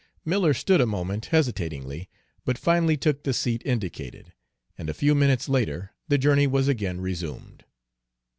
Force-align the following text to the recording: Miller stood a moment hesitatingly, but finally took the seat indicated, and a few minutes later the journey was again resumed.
Miller 0.25 0.55
stood 0.55 0.81
a 0.81 0.87
moment 0.87 1.27
hesitatingly, 1.27 2.09
but 2.43 2.57
finally 2.57 2.97
took 2.97 3.21
the 3.21 3.33
seat 3.35 3.61
indicated, 3.65 4.33
and 4.75 4.89
a 4.89 4.95
few 4.95 5.13
minutes 5.13 5.47
later 5.47 5.91
the 6.07 6.17
journey 6.17 6.47
was 6.47 6.67
again 6.67 6.99
resumed. 6.99 7.65